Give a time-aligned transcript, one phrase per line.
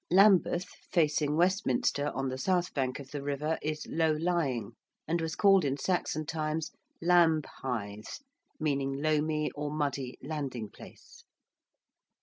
[0.09, 4.71] ~Lambeth~, facing Westminster, on the south bank of the river, is low lying,
[5.07, 6.71] and was called in Saxon times
[7.03, 8.23] Lambhythe,
[8.59, 11.23] meaning loamy or muddy landing place.